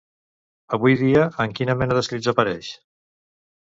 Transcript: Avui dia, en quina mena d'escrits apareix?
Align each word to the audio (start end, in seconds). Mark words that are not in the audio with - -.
Avui 0.77 0.97
dia, 1.03 1.27
en 1.47 1.55
quina 1.61 1.79
mena 1.85 2.01
d'escrits 2.01 2.35
apareix? 2.35 2.77